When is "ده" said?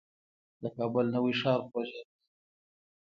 2.05-2.13